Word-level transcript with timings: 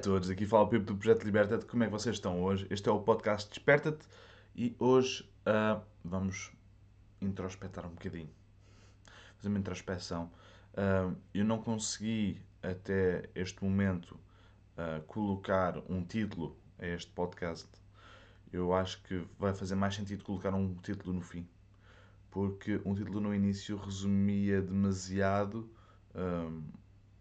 todos, 0.00 0.30
aqui 0.30 0.46
fala 0.46 0.62
o 0.62 0.68
Pipo 0.68 0.86
do 0.86 0.96
Projeto 0.96 1.24
Liberta-te. 1.24 1.66
Como 1.66 1.84
é 1.84 1.86
que 1.86 1.92
vocês 1.92 2.16
estão 2.16 2.42
hoje? 2.42 2.66
Este 2.70 2.88
é 2.88 2.92
o 2.92 3.00
podcast 3.00 3.50
Desperta-te 3.50 4.08
e 4.56 4.74
hoje 4.78 5.30
uh, 5.46 5.78
vamos 6.02 6.50
introspectar 7.20 7.86
um 7.86 7.90
bocadinho. 7.90 8.30
Fazer 9.36 9.48
uma 9.48 9.58
introspeção. 9.58 10.32
Uh, 10.72 11.14
eu 11.34 11.44
não 11.44 11.60
consegui 11.60 12.40
até 12.62 13.28
este 13.34 13.62
momento 13.62 14.18
uh, 14.78 15.02
colocar 15.06 15.76
um 15.86 16.02
título 16.02 16.56
a 16.78 16.86
este 16.86 17.12
podcast. 17.12 17.68
Eu 18.50 18.72
acho 18.72 19.02
que 19.02 19.22
vai 19.38 19.52
fazer 19.52 19.74
mais 19.74 19.94
sentido 19.94 20.24
colocar 20.24 20.54
um 20.54 20.76
título 20.76 21.12
no 21.12 21.20
fim. 21.20 21.46
Porque 22.30 22.80
um 22.86 22.94
título 22.94 23.20
no 23.20 23.34
início 23.34 23.76
resumia 23.76 24.62
demasiado 24.62 25.70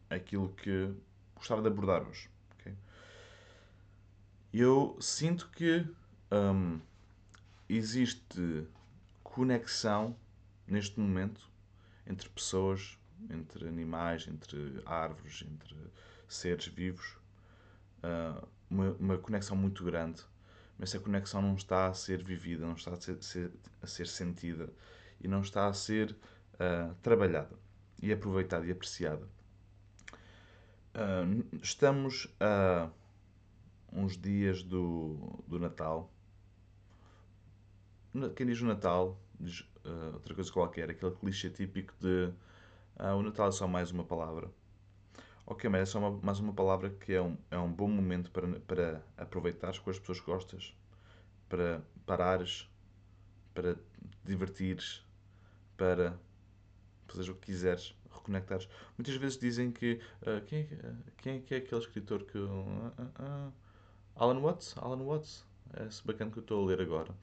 aquilo 0.09 0.49
que 0.53 0.93
gostava 1.35 1.61
de 1.61 1.67
abordar 1.67 2.07
hoje. 2.07 2.29
Eu 4.53 4.97
sinto 4.99 5.49
que 5.49 5.85
hum, 6.31 6.79
existe 7.67 8.67
conexão 9.23 10.15
neste 10.67 10.99
momento 10.99 11.49
entre 12.05 12.27
pessoas, 12.29 12.97
entre 13.29 13.67
animais, 13.67 14.27
entre 14.27 14.81
árvores, 14.85 15.43
entre 15.47 15.75
seres 16.27 16.65
vivos. 16.65 17.15
Uh, 18.03 18.47
uma, 18.69 18.91
uma, 18.93 19.17
conexão 19.17 19.57
muito 19.57 19.83
grande, 19.83 20.21
mas 20.77 20.89
essa 20.89 21.03
conexão 21.03 21.41
não 21.41 21.55
está 21.55 21.87
a 21.87 21.93
ser 21.93 22.23
vivida, 22.23 22.65
não 22.65 22.73
está 22.73 22.91
a 22.93 22.99
ser, 22.99 23.21
ser 23.21 23.51
a 23.81 23.87
ser 23.87 24.07
sentida 24.07 24.69
e 25.19 25.27
não 25.27 25.41
está 25.41 25.67
a 25.67 25.73
ser 25.73 26.15
uh, 26.53 26.93
trabalhada 27.01 27.55
e 28.01 28.11
aproveitada 28.11 28.65
e 28.65 28.71
apreciada. 28.71 29.27
Uh, 30.95 31.45
estamos 31.61 32.27
a 32.39 32.89
uns 33.91 34.17
dias 34.17 34.63
do, 34.63 35.43
do 35.47 35.59
Natal. 35.59 36.11
Quem 38.35 38.47
diz 38.47 38.59
o 38.61 38.65
Natal 38.65 39.19
diz 39.39 39.61
uh, 39.85 40.13
outra 40.13 40.35
coisa 40.35 40.51
qualquer, 40.51 40.89
aquele 40.89 41.11
clichê 41.15 41.49
típico 41.49 41.93
de 41.99 42.31
uh, 42.99 43.15
o 43.17 43.21
Natal 43.21 43.49
é 43.49 43.51
só 43.51 43.67
mais 43.67 43.91
uma 43.91 44.03
palavra. 44.03 44.51
Ok, 45.45 45.69
mas 45.69 45.81
é 45.81 45.85
só 45.85 45.99
uma, 45.99 46.11
mais 46.21 46.39
uma 46.39 46.53
palavra 46.53 46.89
que 46.89 47.13
é 47.13 47.21
um, 47.21 47.37
é 47.49 47.57
um 47.57 47.71
bom 47.71 47.87
momento 47.87 48.29
para, 48.31 48.47
para 48.61 49.03
aproveitares 49.17 49.79
com 49.79 49.89
as 49.89 49.97
pessoas 49.97 50.19
que 50.19 50.25
gostas, 50.25 50.75
para 51.47 51.81
parares, 52.05 52.69
para 53.53 53.75
divertires, 54.23 55.03
para 55.75 56.19
fazeres 57.07 57.29
o 57.29 57.33
que 57.35 57.47
quiseres 57.47 57.95
reconectares. 58.11 58.69
Muitas 58.97 59.15
vezes 59.15 59.39
dizem 59.39 59.71
que. 59.71 59.99
Uh, 60.21 60.45
quem, 60.45 60.59
é, 60.59 60.93
quem 61.17 61.37
é 61.37 61.39
que 61.39 61.53
é 61.55 61.57
aquele 61.57 61.81
escritor 61.81 62.23
que. 62.25 62.37
Uh, 62.37 63.53
Alan 64.19 64.39
Watts? 64.39 64.75
Alan 64.77 65.03
Watts? 65.03 65.45
É 65.73 65.85
esse 65.85 66.05
bacana 66.05 66.31
que 66.31 66.37
eu 66.37 66.41
estou 66.41 66.63
a 66.63 66.67
ler 66.67 66.81
agora. 66.81 67.13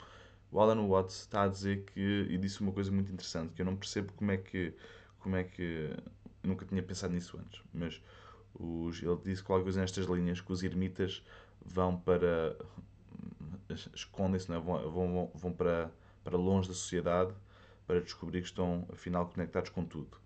O 0.50 0.61
Alan 0.61 0.86
Watts 0.86 1.20
está 1.20 1.42
a 1.42 1.48
dizer 1.48 1.84
que. 1.84 2.27
E 2.30 2.38
disse 2.38 2.61
uma 2.61 2.72
coisa 2.72 2.91
muito 2.91 3.12
interessante, 3.12 3.53
que 3.53 3.62
eu 3.62 3.66
não 3.66 3.77
percebo 3.77 4.12
como 4.14 4.30
é 4.30 4.36
que. 4.36 4.75
Como 5.19 5.36
é 5.36 5.44
que. 5.44 5.91
Nunca 6.42 6.64
tinha 6.64 6.83
pensado 6.83 7.12
nisso 7.12 7.36
antes, 7.38 7.61
mas 7.75 8.00
os, 8.55 9.03
ele 9.03 9.16
disse 9.25 9.42
qualquer 9.42 9.64
coisa 9.64 9.80
nestas 9.80 10.06
linhas 10.06 10.41
que 10.41 10.53
os 10.53 10.62
ermitas 10.62 11.22
vão 11.64 11.98
para. 11.98 12.56
escondem-se, 13.94 14.50
é? 14.53 14.58
vão, 14.58 14.91
vão, 14.91 15.31
vão 15.34 15.53
para, 15.53 15.91
para 16.22 16.36
longe 16.36 16.69
da 16.69 16.75
sociedade 16.75 17.34
para 17.86 18.00
descobrir 18.00 18.41
que 18.41 18.48
estão 18.48 18.86
afinal 18.92 19.28
conectados 19.28 19.70
com 19.70 19.84
tudo 19.84 20.19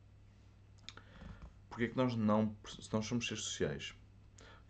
porque 1.71 1.85
é 1.85 1.89
que 1.89 1.97
nós 1.97 2.15
não, 2.15 2.55
se 2.67 2.93
nós 2.93 3.07
somos 3.07 3.27
seres 3.27 3.43
sociais, 3.43 3.95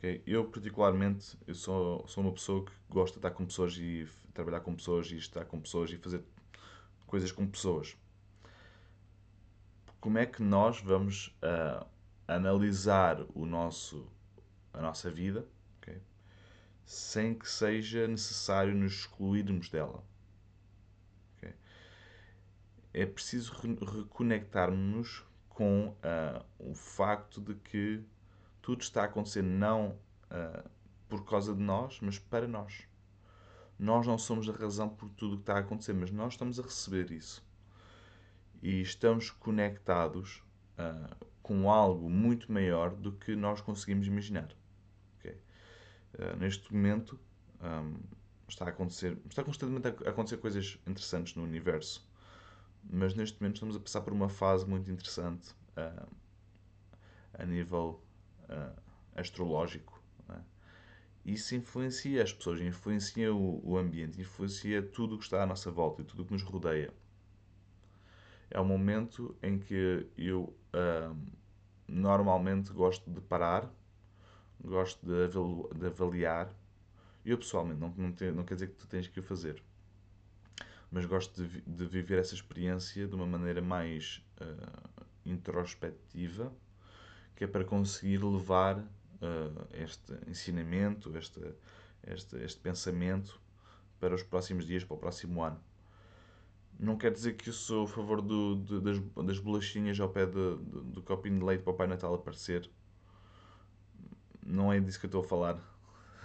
okay? 0.00 0.22
eu 0.26 0.44
particularmente, 0.46 1.38
eu 1.46 1.54
sou, 1.54 2.06
sou 2.08 2.24
uma 2.24 2.32
pessoa 2.32 2.64
que 2.64 2.72
gosta 2.88 3.12
de 3.12 3.18
estar 3.18 3.30
com 3.30 3.44
pessoas 3.44 3.76
e 3.76 4.08
trabalhar 4.32 4.60
com 4.60 4.74
pessoas 4.74 5.10
e 5.10 5.16
estar 5.16 5.44
com 5.44 5.60
pessoas 5.60 5.90
e 5.90 5.98
fazer 5.98 6.24
coisas 7.06 7.30
com 7.30 7.46
pessoas. 7.46 7.96
Como 10.00 10.16
é 10.18 10.24
que 10.24 10.42
nós 10.42 10.80
vamos 10.80 11.28
uh, 11.42 11.86
analisar 12.26 13.20
o 13.34 13.44
nosso, 13.44 14.10
a 14.72 14.80
nossa 14.80 15.10
vida 15.10 15.46
okay? 15.78 16.00
sem 16.86 17.34
que 17.34 17.48
seja 17.48 18.08
necessário 18.08 18.74
nos 18.74 18.92
excluirmos 18.92 19.68
dela? 19.68 20.02
Okay? 21.36 21.54
É 22.94 23.04
preciso 23.04 23.52
reconectarmos-nos 23.52 25.22
com 25.50 25.88
uh, 25.88 26.44
o 26.58 26.74
facto 26.74 27.38
de 27.38 27.54
que 27.54 28.02
tudo 28.62 28.82
está 28.82 29.02
a 29.02 29.04
acontecer 29.04 29.42
não 29.42 29.98
uh, 30.30 30.68
por 31.08 31.24
causa 31.24 31.54
de 31.54 31.60
nós, 31.60 31.98
mas 32.00 32.18
para 32.18 32.46
nós. 32.46 32.86
Nós 33.78 34.06
não 34.06 34.18
somos 34.18 34.48
a 34.48 34.52
razão 34.52 34.88
por 34.88 35.08
tudo 35.10 35.34
o 35.34 35.36
que 35.36 35.42
está 35.42 35.54
a 35.54 35.60
acontecer, 35.60 35.94
mas 35.94 36.10
nós 36.10 36.34
estamos 36.34 36.60
a 36.60 36.62
receber 36.62 37.10
isso. 37.10 37.44
E 38.62 38.80
estamos 38.80 39.30
conectados 39.30 40.42
uh, 40.78 41.26
com 41.42 41.70
algo 41.70 42.08
muito 42.10 42.52
maior 42.52 42.94
do 42.94 43.12
que 43.12 43.34
nós 43.34 43.60
conseguimos 43.60 44.06
imaginar. 44.06 44.54
Okay? 45.18 45.36
neste 46.38 46.72
momento 46.74 47.18
um, 47.62 47.96
está 48.46 48.66
a 48.66 48.68
acontecer, 48.68 49.18
está 49.28 49.42
constantemente 49.42 49.88
a 50.04 50.10
acontecer 50.10 50.36
coisas 50.36 50.78
interessantes 50.86 51.34
no 51.34 51.42
universo 51.42 52.06
mas 52.88 53.14
neste 53.14 53.40
momento 53.40 53.56
estamos 53.56 53.76
a 53.76 53.80
passar 53.80 54.00
por 54.00 54.12
uma 54.12 54.28
fase 54.28 54.66
muito 54.66 54.90
interessante 54.90 55.50
uh, 55.76 56.08
a 57.34 57.44
nível 57.44 58.02
uh, 58.02 58.09
astrológico. 59.14 60.00
É? 60.28 60.38
Isso 61.24 61.54
influencia 61.54 62.22
as 62.22 62.32
pessoas, 62.32 62.60
influencia 62.60 63.32
o, 63.34 63.60
o 63.64 63.76
ambiente, 63.76 64.20
influencia 64.20 64.82
tudo 64.82 65.14
o 65.14 65.18
que 65.18 65.24
está 65.24 65.42
à 65.42 65.46
nossa 65.46 65.70
volta 65.70 66.02
e 66.02 66.04
tudo 66.04 66.22
o 66.22 66.26
que 66.26 66.32
nos 66.32 66.42
rodeia. 66.42 66.92
É 68.50 68.60
um 68.60 68.64
momento 68.64 69.36
em 69.42 69.58
que 69.58 70.08
eu 70.16 70.52
normalmente 71.86 72.72
gosto 72.72 73.08
de 73.10 73.20
parar, 73.20 73.72
gosto 74.60 75.04
de, 75.06 75.78
de 75.78 75.86
avaliar. 75.86 76.52
Eu 77.24 77.38
pessoalmente, 77.38 77.80
não, 77.80 77.94
não, 77.96 78.12
te, 78.12 78.30
não 78.32 78.44
quer 78.44 78.54
dizer 78.54 78.68
que 78.68 78.74
tu 78.74 78.88
tens 78.88 79.06
que 79.06 79.20
o 79.20 79.22
fazer 79.22 79.62
mas 80.90 81.04
gosto 81.04 81.42
de, 81.42 81.60
de 81.60 81.86
viver 81.86 82.18
essa 82.18 82.34
experiência 82.34 83.06
de 83.06 83.14
uma 83.14 83.26
maneira 83.26 83.62
mais 83.62 84.22
uh, 84.40 85.04
introspectiva, 85.24 86.52
que 87.40 87.44
é 87.44 87.46
para 87.46 87.64
conseguir 87.64 88.22
levar 88.22 88.76
uh, 88.76 89.66
este 89.72 90.12
ensinamento, 90.28 91.16
este, 91.16 91.40
este, 92.06 92.36
este 92.36 92.60
pensamento 92.60 93.40
para 93.98 94.14
os 94.14 94.22
próximos 94.22 94.66
dias, 94.66 94.84
para 94.84 94.94
o 94.94 94.98
próximo 94.98 95.42
ano. 95.42 95.58
Não 96.78 96.98
quer 96.98 97.10
dizer 97.10 97.32
que 97.38 97.48
eu 97.48 97.54
sou 97.54 97.84
a 97.84 97.88
favor 97.88 98.20
do, 98.20 98.56
das, 98.82 98.98
das 99.24 99.38
bolachinhas 99.38 99.98
ao 99.98 100.10
pé 100.10 100.26
de, 100.26 100.32
de, 100.32 100.80
do 100.92 101.02
copinho 101.02 101.38
de 101.38 101.44
leite 101.46 101.62
para 101.62 101.72
o 101.72 101.76
Pai 101.76 101.86
Natal 101.86 102.12
aparecer. 102.12 102.70
Não 104.44 104.70
é 104.70 104.78
disso 104.78 105.00
que 105.00 105.06
eu 105.06 105.08
estou 105.08 105.22
a 105.22 105.26
falar. 105.26 105.58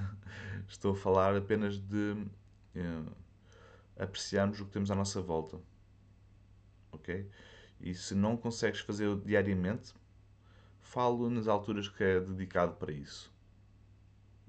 estou 0.67 0.91
a 0.91 0.95
falar 0.97 1.33
apenas 1.33 1.77
de 1.77 2.11
uh, 2.75 3.11
apreciarmos 3.97 4.59
o 4.59 4.65
que 4.65 4.71
temos 4.71 4.91
à 4.91 4.95
nossa 4.95 5.21
volta. 5.21 5.61
Ok? 6.91 7.25
E 7.79 7.93
se 7.93 8.13
não 8.13 8.35
consegues 8.35 8.81
fazer 8.81 9.15
diariamente, 9.21 9.93
falo 10.85 11.29
nas 11.29 11.47
alturas 11.47 11.89
que 11.89 12.03
é 12.03 12.19
dedicado 12.19 12.73
para 12.75 12.91
isso. 12.91 13.31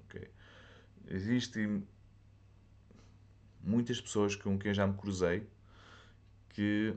Ok? 0.05 0.31
Existem 1.09 1.87
muitas 3.63 4.01
pessoas 4.01 4.37
com 4.37 4.59
quem 4.59 4.73
já 4.73 4.87
me 4.87 4.95
cruzei 4.95 5.47
que 6.51 6.95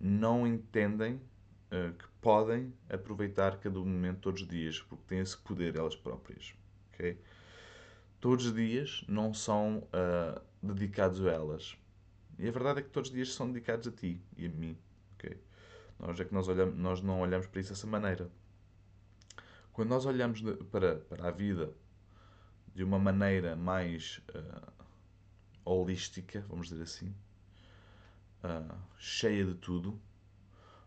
não 0.00 0.46
entendem 0.46 1.14
uh, 1.14 1.92
que 1.92 2.06
podem 2.20 2.72
aproveitar 2.88 3.58
cada 3.58 3.78
momento 3.78 4.20
todos 4.20 4.42
os 4.42 4.48
dias, 4.48 4.80
porque 4.80 5.04
têm 5.06 5.20
esse 5.20 5.36
poder 5.36 5.76
elas 5.76 5.96
próprias. 5.96 6.54
Okay? 6.92 7.18
todos 8.24 8.46
os 8.46 8.54
dias 8.54 9.04
não 9.06 9.34
são 9.34 9.86
uh, 9.92 10.40
dedicados 10.62 11.26
a 11.26 11.30
elas. 11.30 11.76
E 12.38 12.48
a 12.48 12.50
verdade 12.50 12.78
é 12.78 12.82
que 12.82 12.88
todos 12.88 13.10
os 13.10 13.14
dias 13.14 13.34
são 13.34 13.52
dedicados 13.52 13.86
a 13.86 13.92
ti 13.92 14.18
e 14.34 14.46
a 14.46 14.48
mim. 14.48 14.78
Okay? 15.14 15.36
Nós 15.98 16.18
é 16.20 16.24
que 16.24 16.34
nós, 16.34 16.48
olhamos, 16.48 16.76
nós 16.76 17.00
não 17.00 17.20
olhamos 17.20 17.46
para 17.46 17.60
isso 17.60 17.70
dessa 17.70 17.86
maneira. 17.86 18.30
Quando 19.72 19.88
nós 19.88 20.06
olhamos 20.06 20.40
de, 20.40 20.54
para, 20.64 20.96
para 20.96 21.28
a 21.28 21.30
vida 21.30 21.74
de 22.74 22.82
uma 22.82 22.98
maneira 22.98 23.56
mais 23.56 24.20
uh, 24.34 24.72
holística, 25.64 26.44
vamos 26.48 26.68
dizer 26.68 26.82
assim, 26.82 27.14
uh, 28.44 28.76
cheia 28.98 29.44
de 29.44 29.54
tudo, 29.54 30.00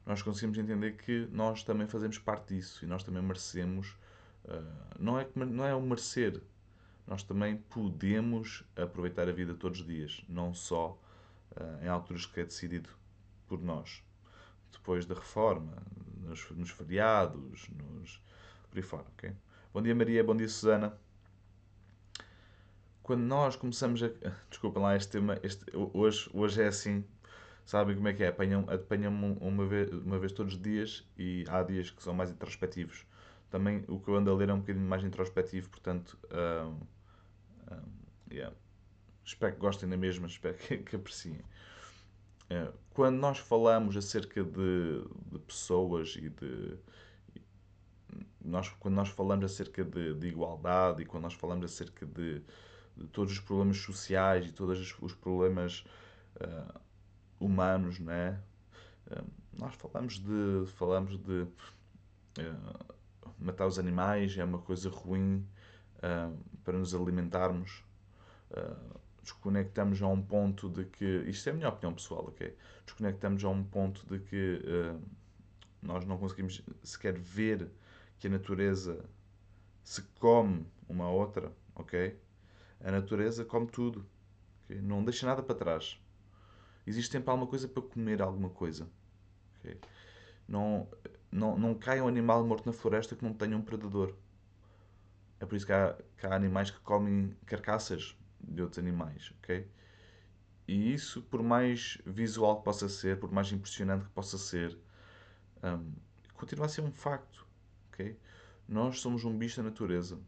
nós 0.06 0.22
conseguimos 0.22 0.58
entender 0.58 0.96
que 0.96 1.28
nós 1.32 1.64
também 1.64 1.88
fazemos 1.88 2.18
parte 2.18 2.56
disso 2.56 2.86
e 2.86 2.88
nós 2.88 3.04
também 3.04 3.22
merecemos. 3.22 3.90
Uh, 4.46 4.64
não, 5.00 5.20
é, 5.20 5.28
não 5.36 5.66
é 5.66 5.76
o 5.76 5.82
merecer, 5.82 6.42
nós 7.06 7.24
também 7.24 7.58
podemos 7.58 8.64
aproveitar 8.76 9.28
a 9.28 9.34
vida 9.34 9.54
todos 9.54 9.82
os 9.82 9.86
dias, 9.86 10.24
não 10.28 10.54
só 10.54 10.98
em 11.82 11.88
alturas 11.88 12.26
que 12.26 12.40
é 12.40 12.44
decidido 12.44 12.90
por 13.48 13.60
nós. 13.60 14.04
Depois 14.72 15.06
da 15.06 15.16
reforma, 15.16 15.82
nos, 16.22 16.50
nos 16.52 16.70
feriados, 16.70 17.70
nos, 17.70 18.22
por 18.70 18.78
aí 18.78 18.82
fora, 18.82 19.06
ok? 19.14 19.32
Bom 19.74 19.82
dia, 19.82 19.96
Maria. 19.96 20.24
Bom 20.24 20.36
dia, 20.36 20.48
Susana. 20.48 20.98
Quando 23.04 23.22
nós 23.22 23.56
começamos 23.56 24.02
a. 24.04 24.10
Desculpem 24.50 24.82
lá 24.82 24.96
este 24.96 25.12
tema. 25.12 25.40
Este... 25.44 25.66
Hoje, 25.94 26.30
hoje 26.34 26.62
é 26.62 26.68
assim. 26.68 27.06
Sabem 27.66 27.96
como 27.96 28.08
é 28.08 28.14
que 28.14 28.24
é? 28.24 28.30
Apanham-me 28.30 28.74
apanham 28.74 29.14
uma, 29.42 29.66
vez, 29.66 29.92
uma 29.92 30.18
vez 30.18 30.32
todos 30.32 30.54
os 30.54 30.62
dias 30.62 31.06
e 31.18 31.44
há 31.50 31.62
dias 31.64 31.90
que 31.90 32.02
são 32.02 32.14
mais 32.14 32.32
introspectivos. 32.32 33.06
Também 33.50 33.84
o 33.88 34.00
que 34.00 34.10
eu 34.10 34.16
ando 34.16 34.32
a 34.32 34.36
ler 34.36 34.50
é 34.50 34.54
um 34.54 34.60
bocadinho 34.60 34.86
mais 34.86 35.04
introspectivo, 35.04 35.70
portanto. 35.70 36.18
Um, 36.32 36.80
um, 37.74 38.34
yeah. 38.34 38.56
Espero 39.24 39.54
que 39.54 39.60
gostem 39.60 39.90
da 39.90 39.98
mesma, 39.98 40.28
espero 40.28 40.58
que, 40.58 40.78
que 40.78 40.96
apreciem. 40.96 41.42
Uh, 42.50 42.74
quando 42.94 43.18
nós 43.18 43.38
falamos 43.40 43.96
acerca 43.98 44.44
de, 44.44 45.04
de 45.32 45.40
pessoas 45.40 46.16
e 46.18 46.30
de, 46.30 46.78
nós, 48.48 48.70
quando 48.80 48.96
nós 48.96 49.10
falamos 49.10 49.46
acerca 49.46 49.84
de, 49.84 50.14
de 50.14 50.28
igualdade 50.28 51.02
e 51.02 51.06
quando 51.06 51.24
nós 51.24 51.34
falamos 51.34 51.66
acerca 51.66 52.06
de, 52.06 52.42
de, 52.96 53.08
todos 53.12 53.34
os 53.34 53.40
problemas 53.40 53.78
sociais 53.78 54.48
e 54.48 54.52
todos 54.52 54.96
os 55.02 55.14
problemas 55.14 55.84
uh, 56.38 56.80
humanos, 57.40 58.00
né? 58.00 58.40
Uh, 59.12 59.26
nós 59.54 59.76
falamos 59.76 60.20
de, 60.20 60.66
falamos 60.76 61.18
de 61.18 61.42
uh, 61.42 62.96
matar 63.38 63.68
os 63.68 63.78
animais, 63.78 64.38
é 64.38 64.44
uma 64.44 64.60
coisa 64.60 64.90
ruim 64.90 65.46
para 66.64 66.78
nos 66.78 66.94
alimentarmos. 66.94 67.84
Desconectamos 69.28 70.02
a 70.02 70.08
um 70.08 70.22
ponto 70.22 70.70
de 70.70 70.86
que, 70.86 71.06
isto 71.28 71.50
é 71.50 71.52
a 71.52 71.56
minha 71.56 71.70
opinião 71.70 71.94
pessoal, 71.94 72.28
ok? 72.30 72.56
Desconectamos 72.86 73.44
a 73.44 73.50
um 73.50 73.62
ponto 73.62 74.06
de 74.08 74.20
que 74.20 74.62
nós 75.82 76.06
não 76.06 76.18
conseguimos 76.18 76.64
sequer 76.82 77.18
ver 77.18 77.70
que 78.18 78.28
a 78.28 78.30
natureza 78.30 79.04
se 79.84 80.02
come 80.20 80.66
uma 80.88 81.10
outra, 81.10 81.52
ok? 81.76 82.18
A 82.82 82.92
natureza 82.92 83.44
come 83.44 83.68
tudo, 83.68 84.06
okay? 84.64 84.82
não 84.82 85.04
deixa 85.04 85.26
nada 85.26 85.44
para 85.44 85.56
trás. 85.56 86.02
Existe 86.86 87.12
sempre 87.12 87.30
alguma 87.30 87.48
coisa 87.48 87.68
para 87.68 87.84
comer 87.84 88.22
alguma 88.22 88.50
coisa. 88.50 88.88
Okay? 89.60 89.78
Não, 90.48 90.88
não, 91.30 91.58
não 91.58 91.76
cai 91.76 92.00
um 92.00 92.08
animal 92.08 92.46
morto 92.46 92.66
na 92.66 92.72
floresta 92.72 93.14
que 93.14 93.26
não 93.26 93.34
tenha 93.34 93.58
um 93.58 93.62
predador. 93.62 94.14
É 95.40 95.46
por 95.46 95.56
isso 95.56 95.66
que 95.66 95.74
há, 95.74 95.98
que 96.18 96.26
há 96.26 96.34
animais 96.34 96.72
que 96.72 96.80
comem 96.80 97.36
carcaças 97.46 98.17
de 98.48 98.62
outros 98.62 98.80
animais, 98.80 99.34
ok? 99.40 99.68
E 100.68 100.94
isso, 100.94 101.22
por 101.24 101.42
mais 101.44 101.98
visual 102.06 102.58
que 102.58 102.66
possa 102.66 102.90
ser, 102.90 103.20
por 103.20 103.32
mais 103.32 103.52
impressionante 103.52 104.06
que 104.06 104.12
possa 104.12 104.38
ser, 104.38 104.78
um, 105.64 105.94
continua 106.34 106.66
a 106.66 106.70
ser 106.70 106.82
um 106.82 106.92
facto 106.92 107.48
ok? 107.98 108.16
Nós 108.68 109.00
somos 109.00 109.26
um 109.26 109.36
bicho 109.38 109.58
da 109.58 109.64
natureza. 109.64 110.20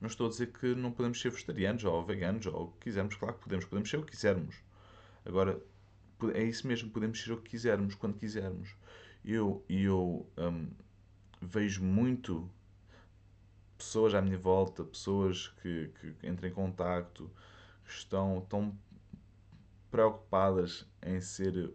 Não 0.00 0.08
estou 0.08 0.26
a 0.26 0.30
dizer 0.30 0.52
que 0.52 0.74
não 0.74 0.92
podemos 0.92 1.20
ser 1.20 1.30
vegetarianos 1.30 1.84
ou 1.84 2.04
veganos 2.04 2.46
ou 2.46 2.64
o 2.64 2.72
que 2.72 2.80
quisermos. 2.80 3.14
Claro 3.14 3.34
que 3.34 3.42
podemos. 3.42 3.64
Podemos 3.64 3.88
ser 3.88 3.96
o 3.98 4.04
que 4.04 4.10
quisermos. 4.10 4.56
Agora, 5.24 5.62
é 6.34 6.42
isso 6.42 6.66
mesmo. 6.66 6.90
Podemos 6.90 7.22
ser 7.22 7.32
o 7.32 7.36
que 7.40 7.50
quisermos, 7.50 7.94
quando 7.94 8.18
quisermos. 8.18 8.74
Eu, 9.24 9.64
eu 9.68 10.28
um, 10.36 10.68
vejo 11.40 11.82
muito 11.82 12.50
pessoas 13.82 14.14
à 14.14 14.22
minha 14.22 14.38
volta, 14.38 14.84
pessoas 14.84 15.48
que, 15.60 15.90
que 16.00 16.26
entram 16.26 16.48
em 16.48 16.52
contacto, 16.52 17.30
estão 17.84 18.40
tão 18.48 18.76
preocupadas 19.90 20.86
em 21.02 21.20
ser, 21.20 21.72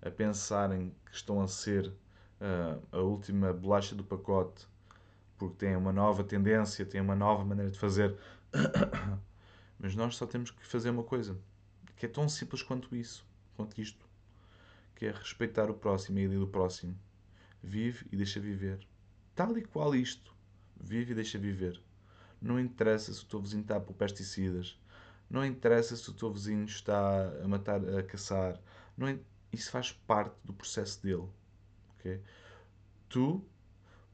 a 0.00 0.10
pensarem 0.10 0.94
que 1.04 1.14
estão 1.14 1.40
a 1.40 1.48
ser 1.48 1.88
uh, 1.88 2.82
a 2.92 2.98
última 2.98 3.52
bolacha 3.52 3.94
do 3.94 4.04
pacote, 4.04 4.66
porque 5.36 5.66
tem 5.66 5.76
uma 5.76 5.92
nova 5.92 6.24
tendência, 6.24 6.86
tem 6.86 7.00
uma 7.00 7.14
nova 7.14 7.44
maneira 7.44 7.70
de 7.70 7.78
fazer. 7.78 8.16
Mas 9.78 9.94
nós 9.94 10.16
só 10.16 10.26
temos 10.26 10.50
que 10.50 10.66
fazer 10.66 10.90
uma 10.90 11.04
coisa, 11.04 11.36
que 11.96 12.06
é 12.06 12.08
tão 12.08 12.28
simples 12.28 12.62
quanto 12.62 12.94
isso, 12.96 13.24
quanto 13.56 13.80
isto, 13.80 14.08
que 14.94 15.06
é 15.06 15.10
respeitar 15.10 15.70
o 15.70 15.74
próximo 15.74 16.18
e 16.18 16.26
a 16.26 16.28
do 16.28 16.46
próximo. 16.46 16.96
Vive 17.62 18.06
e 18.10 18.16
deixa 18.16 18.40
viver. 18.40 18.80
Tal 19.34 19.56
e 19.58 19.62
qual 19.62 19.94
isto. 19.94 20.37
Vive 20.80 21.12
e 21.12 21.14
deixa 21.14 21.38
viver. 21.38 21.80
Não 22.40 22.58
interessa 22.58 23.12
se 23.12 23.22
o 23.22 23.26
teu 23.26 23.40
vizinho 23.40 23.62
está 23.62 23.80
por 23.80 23.94
pesticidas. 23.94 24.78
Não 25.28 25.44
interessa 25.44 25.96
se 25.96 26.08
o 26.08 26.14
teu 26.14 26.32
vizinho 26.32 26.64
está 26.64 27.32
a 27.42 27.48
matar, 27.48 27.80
a 27.96 28.02
caçar. 28.02 28.60
Não, 28.96 29.18
isso 29.52 29.70
faz 29.70 29.92
parte 29.92 30.34
do 30.44 30.52
processo 30.52 31.02
dele. 31.02 31.28
Okay? 31.98 32.20
Tu 33.08 33.44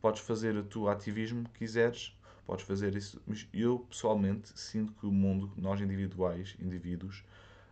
podes 0.00 0.20
fazer 0.20 0.56
o 0.56 0.64
teu 0.64 0.88
ativismo 0.88 1.44
que 1.44 1.60
quiseres, 1.60 2.16
podes 2.46 2.64
fazer 2.64 2.94
isso, 2.94 3.22
mas 3.26 3.48
eu 3.52 3.80
pessoalmente 3.88 4.52
sinto 4.58 4.92
que 4.92 5.06
o 5.06 5.12
mundo, 5.12 5.52
nós 5.56 5.80
individuais, 5.80 6.56
indivíduos, 6.60 7.24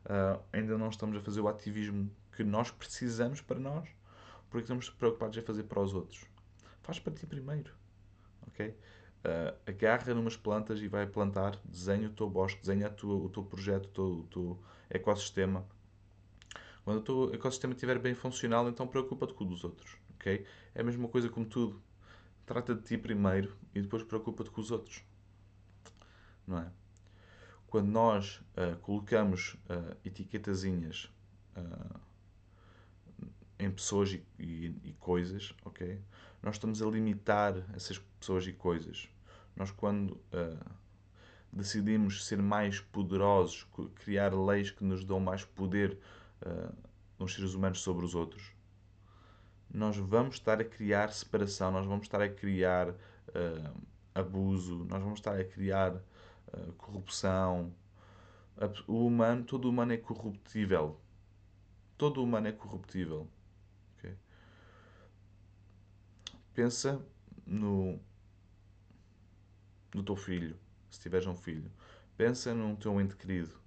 uh, 0.06 0.42
ainda 0.52 0.78
não 0.78 0.88
estamos 0.88 1.16
a 1.16 1.20
fazer 1.20 1.40
o 1.40 1.48
ativismo 1.48 2.10
que 2.34 2.42
nós 2.42 2.70
precisamos 2.70 3.40
para 3.40 3.60
nós, 3.60 3.88
porque 4.48 4.64
estamos 4.64 4.88
preocupados 4.88 5.36
em 5.36 5.42
fazer 5.42 5.64
para 5.64 5.80
os 5.80 5.94
outros. 5.94 6.24
Faz 6.82 6.98
para 6.98 7.12
ti 7.12 7.26
primeiro, 7.26 7.72
ok? 8.62 8.76
Uh, 9.24 9.70
agarra 9.70 10.14
numas 10.14 10.36
plantas 10.36 10.80
e 10.80 10.88
vai 10.88 11.06
plantar, 11.06 11.56
desenha 11.64 12.08
o 12.08 12.12
teu 12.12 12.28
bosque, 12.28 12.60
desenha 12.60 12.90
tua, 12.90 13.14
o 13.14 13.28
teu 13.28 13.44
projeto, 13.44 13.86
o 13.86 13.92
teu, 13.92 14.04
o 14.04 14.26
teu 14.28 14.62
ecossistema. 14.90 15.64
Quando 16.84 16.98
o 16.98 17.02
teu 17.02 17.34
ecossistema 17.34 17.72
estiver 17.74 17.98
bem 17.98 18.14
funcional, 18.14 18.68
então 18.68 18.86
preocupa-te 18.86 19.34
com 19.34 19.44
o 19.44 19.46
dos 19.46 19.62
outros 19.62 20.02
ok? 20.22 20.46
É 20.74 20.80
a 20.80 20.84
mesma 20.84 21.08
coisa 21.08 21.28
como 21.28 21.44
tudo. 21.44 21.82
Trata 22.46 22.74
de 22.74 22.82
ti 22.82 22.96
primeiro 22.96 23.56
e 23.74 23.82
depois 23.82 24.02
preocupa-te 24.04 24.50
com 24.50 24.60
os 24.60 24.70
outros. 24.70 25.04
Não 26.46 26.58
é? 26.58 26.70
Quando 27.66 27.88
nós 27.88 28.40
uh, 28.56 28.76
colocamos 28.80 29.54
uh, 29.68 29.96
etiquetazinhas 30.04 31.10
em 33.58 33.70
pessoas 33.70 34.12
e, 34.12 34.24
e, 34.38 34.74
e, 34.84 34.92
coisas, 34.94 35.54
ok? 35.64 36.00
Nós 36.42 36.56
estamos 36.56 36.82
a 36.82 36.86
limitar 36.86 37.54
essas 37.74 37.98
pessoas 38.18 38.46
e 38.46 38.52
coisas. 38.52 39.08
Nós, 39.54 39.70
quando 39.70 40.20
decidimos 41.52 42.24
ser 42.24 42.40
mais 42.40 42.80
poderosos, 42.80 43.66
criar 43.96 44.34
leis 44.34 44.70
que 44.70 44.82
nos 44.82 45.04
dão 45.04 45.20
mais 45.20 45.44
poder 45.44 45.98
uh, 46.44 46.74
nos 47.18 47.34
seres 47.34 47.52
humanos 47.52 47.80
sobre 47.80 48.06
os 48.06 48.14
outros, 48.14 48.52
nós 49.72 49.96
vamos 49.96 50.36
estar 50.36 50.60
a 50.60 50.64
criar 50.64 51.12
separação, 51.12 51.70
nós 51.70 51.86
vamos 51.86 52.04
estar 52.04 52.22
a 52.22 52.28
criar 52.28 52.90
uh, 52.90 53.82
abuso, 54.14 54.84
nós 54.88 55.02
vamos 55.02 55.18
estar 55.18 55.38
a 55.38 55.44
criar 55.44 55.94
uh, 55.94 56.72
corrupção. 56.78 57.72
O 58.86 59.06
humano, 59.06 59.44
todo 59.44 59.68
humano 59.68 59.92
é 59.92 59.96
corruptível. 59.96 60.98
Todo 61.96 62.22
humano 62.22 62.48
é 62.48 62.52
corruptível. 62.52 63.26
Okay? 63.98 64.14
Pensa 66.54 67.04
no, 67.46 67.98
no 69.94 70.02
teu 70.02 70.16
filho, 70.16 70.56
se 70.90 71.00
tiveres 71.00 71.26
um 71.26 71.34
filho. 71.34 71.70
Pensa 72.16 72.54
num 72.54 72.76
teu 72.76 73.00
ente 73.00 73.16
querido. 73.16 73.58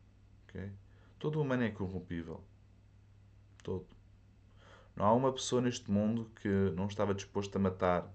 Okay? 0.48 0.72
Todo 1.18 1.42
humano 1.42 1.64
é 1.64 1.72
corrompível. 1.72 2.44
Todo. 3.64 3.88
Não 4.96 5.06
há 5.06 5.14
uma 5.14 5.34
pessoa 5.34 5.62
neste 5.62 5.90
mundo 5.92 6.32
que 6.42 6.48
não 6.76 6.88
estava 6.88 7.14
disposto 7.14 7.56
a 7.56 7.60
matar 7.60 8.10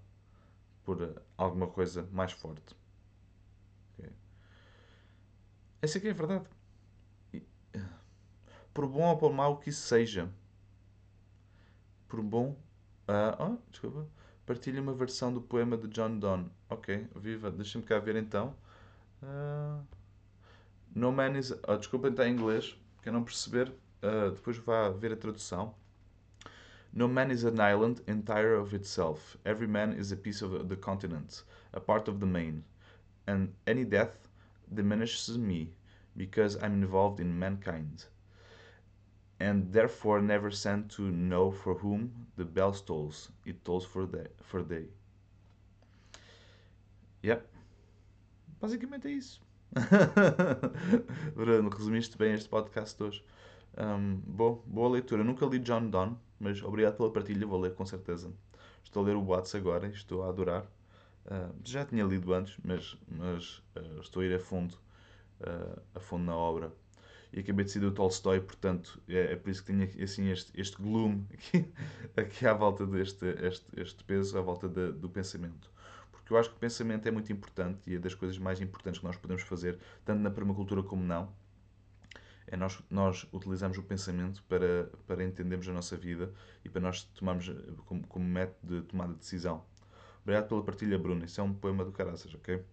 por 0.84 1.22
alguma 1.36 1.66
coisa 1.66 2.08
mais 2.12 2.32
forte. 2.32 2.76
Okay? 3.94 4.12
Essa 5.82 5.98
aqui 5.98 6.08
é 6.08 6.10
a 6.10 6.14
verdade. 6.14 6.48
Por 8.72 8.86
bom 8.86 9.02
ou 9.02 9.16
por 9.18 9.32
mau 9.32 9.58
que 9.58 9.70
isso 9.70 9.86
seja. 9.86 10.30
Por 12.08 12.22
bom. 12.22 12.56
Uh, 13.08 13.42
oh, 13.42 13.70
desculpa. 13.70 14.06
Partilha 14.50 14.82
uma 14.82 14.92
versão 14.92 15.32
do 15.32 15.40
poema 15.40 15.76
de 15.76 15.86
John 15.86 16.18
Donne. 16.18 16.50
Ok, 16.68 17.06
viva. 17.14 17.52
Deixa-me 17.52 17.84
cá 17.84 18.00
ver 18.00 18.16
então. 18.16 18.52
Uh, 19.22 19.80
no 20.92 21.12
man 21.12 21.38
is. 21.38 21.52
Oh, 21.68 21.76
desculpa, 21.76 22.08
está 22.08 22.26
em 22.26 22.32
inglês. 22.32 22.76
Quem 23.00 23.12
não 23.12 23.22
perceber, 23.22 23.68
uh, 24.02 24.32
depois 24.32 24.56
vá 24.56 24.88
ver 24.88 25.12
a 25.12 25.16
tradução. 25.16 25.72
No 26.92 27.08
man 27.08 27.30
is 27.30 27.44
an 27.44 27.60
island 27.60 28.02
entire 28.08 28.56
of 28.56 28.74
itself. 28.74 29.38
Every 29.44 29.68
man 29.68 29.92
is 29.92 30.10
a 30.10 30.16
piece 30.16 30.44
of 30.44 30.66
the 30.66 30.76
continent, 30.76 31.44
a 31.72 31.78
part 31.78 32.10
of 32.10 32.18
the 32.18 32.26
main. 32.26 32.64
And 33.28 33.50
any 33.68 33.84
death 33.84 34.18
diminishes 34.68 35.38
me, 35.38 35.72
because 36.16 36.56
I'm 36.56 36.82
involved 36.82 37.20
in 37.20 37.38
mankind, 37.38 38.06
and 39.40 39.72
therefore 39.72 40.20
never 40.20 40.50
sent 40.50 40.90
to 40.90 41.02
know 41.10 41.50
for 41.50 41.74
whom 41.74 42.10
the 42.36 42.44
bell 42.44 42.72
tolls. 42.72 43.30
It 43.46 43.64
tolls 43.64 43.86
for 43.86 44.06
they. 44.06 44.26
For 44.42 44.62
they. 44.62 44.86
Yep. 47.22 47.46
Basicamente 48.60 49.08
é 49.08 49.12
isso. 49.12 49.40
Bruno, 51.34 51.70
resumiste 51.70 52.18
bem 52.18 52.34
este 52.34 52.48
podcast 52.48 53.02
hoje. 53.02 53.24
Um, 53.78 54.16
boa, 54.26 54.60
boa 54.66 54.90
leitura. 54.90 55.24
Nunca 55.24 55.46
li 55.46 55.58
John 55.58 55.88
Donne, 55.88 56.16
mas 56.38 56.62
obrigado 56.62 56.96
pela 56.96 57.12
partilha, 57.12 57.46
vou 57.46 57.60
ler 57.60 57.74
com 57.74 57.86
certeza. 57.86 58.30
Estou 58.84 59.02
a 59.02 59.06
ler 59.06 59.16
o 59.16 59.24
Watts 59.24 59.54
agora 59.54 59.86
e 59.86 59.92
estou 59.92 60.22
a 60.24 60.28
adorar. 60.28 60.64
Uh, 61.24 61.54
já 61.64 61.84
tinha 61.84 62.04
lido 62.04 62.34
antes, 62.34 62.58
mas, 62.64 62.98
mas 63.06 63.62
uh, 63.76 64.00
estou 64.00 64.22
a 64.22 64.26
ir 64.26 64.34
a 64.34 64.38
fundo, 64.38 64.74
uh, 65.40 65.80
a 65.94 66.00
fundo 66.00 66.24
na 66.24 66.36
obra. 66.36 66.72
E 67.32 67.40
acabei 67.40 67.64
de 67.64 67.70
ser 67.70 67.80
do 67.80 67.92
Tolstói, 67.92 68.40
portanto, 68.40 69.00
é, 69.08 69.32
é, 69.32 69.36
por 69.36 69.50
isso 69.50 69.64
que 69.64 69.72
tenho 69.72 69.88
assim 70.02 70.30
este, 70.30 70.50
este 70.60 70.76
gloom 70.76 71.24
aqui, 71.32 71.72
aqui 72.16 72.46
à 72.46 72.52
volta 72.52 72.84
deste 72.84 73.24
este, 73.40 73.66
este 73.76 74.02
peso, 74.04 74.36
à 74.36 74.40
volta 74.40 74.68
do 74.68 75.08
pensamento. 75.08 75.70
Porque 76.10 76.32
eu 76.32 76.38
acho 76.38 76.50
que 76.50 76.56
o 76.56 76.58
pensamento 76.58 77.06
é 77.06 77.10
muito 77.10 77.32
importante 77.32 77.80
e 77.86 77.94
é 77.94 77.98
das 77.98 78.14
coisas 78.14 78.36
mais 78.38 78.60
importantes 78.60 78.98
que 79.00 79.06
nós 79.06 79.16
podemos 79.16 79.42
fazer, 79.42 79.78
tanto 80.04 80.20
na 80.20 80.30
permacultura 80.30 80.82
como 80.82 81.04
não. 81.04 81.32
É 82.48 82.56
nós, 82.56 82.82
nós 82.90 83.26
utilizamos 83.32 83.78
o 83.78 83.82
pensamento 83.84 84.42
para, 84.48 84.90
para 85.06 85.22
entendermos 85.22 85.68
a 85.68 85.72
nossa 85.72 85.96
vida 85.96 86.32
e 86.64 86.68
para 86.68 86.80
nós 86.80 87.04
tomarmos 87.04 87.48
como, 87.86 88.04
como 88.08 88.24
método 88.24 88.80
de 88.80 88.86
tomada 88.88 89.12
de 89.12 89.20
decisão. 89.20 89.64
Obrigado 90.22 90.48
pela 90.48 90.64
partilha, 90.64 90.98
Bruno. 90.98 91.24
Isso 91.24 91.40
é 91.40 91.44
um 91.44 91.54
poema 91.54 91.84
do 91.84 91.92
caraças, 91.92 92.34
ok? 92.34 92.64